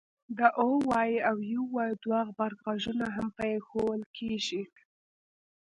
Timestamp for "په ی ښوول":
3.37-4.01